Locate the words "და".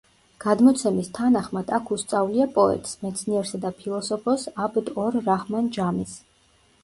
3.67-3.71